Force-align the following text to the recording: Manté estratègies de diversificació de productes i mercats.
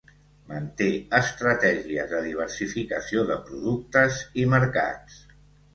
Manté 0.51 0.87
estratègies 1.17 2.09
de 2.15 2.23
diversificació 2.31 3.29
de 3.31 3.41
productes 3.53 4.21
i 4.45 4.49
mercats. 4.57 5.25